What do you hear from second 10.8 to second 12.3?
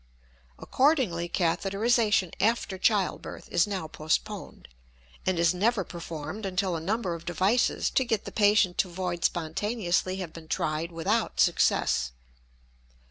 without success.